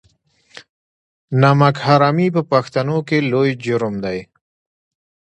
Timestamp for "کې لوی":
3.07-3.49